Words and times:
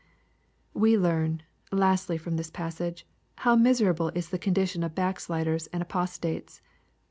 We 0.73 0.97
learn, 0.97 1.43
lastly, 1.71 2.17
from 2.17 2.35
this 2.35 2.49
passage, 2.49 3.05
how 3.35 3.55
miserable 3.55 4.09
is 4.15 4.29
the 4.29 4.39
ctmdition 4.39 4.83
of 4.83 4.95
backsliders 4.95 5.67
and 5.67 5.79
apostates. 5.83 6.59